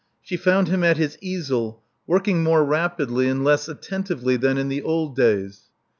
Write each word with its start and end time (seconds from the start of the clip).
She 0.23 0.35
found 0.35 0.67
him 0.67 0.83
at 0.83 0.97
his 0.97 1.15
easel, 1.21 1.83
working 2.07 2.41
more 2.43 2.65
rapidly 2.65 3.27
and 3.27 3.43
less 3.43 3.69
attentively 3.69 4.35
than 4.35 4.57
in 4.57 4.67
the 4.67 4.81
old 4.81 5.15
days. 5.15 5.65